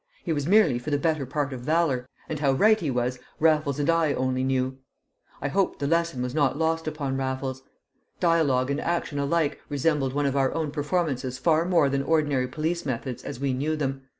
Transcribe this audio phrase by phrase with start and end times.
[0.23, 3.77] He was merely for the better part of valour, and how right he was Raffles
[3.79, 4.79] and I only knew.
[5.39, 7.61] I hoped the lesson was not lost upon Raffles.
[8.19, 12.83] Dialogue and action alike resembled one of our own performances far more than ordinary police
[12.83, 14.01] methods as we knew them.